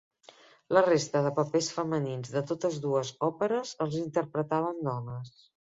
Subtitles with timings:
[0.77, 5.35] La resta de papers femenins de totes dues òperes els interpretaven dones.